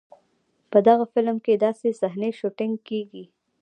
په 0.71 0.77
دغه 0.87 1.05
فلم 1.13 1.37
کې 1.45 1.61
داسې 1.65 1.87
صحنې 2.01 2.29
شوټېنګ 2.39 2.75
کېږي. 2.87 3.23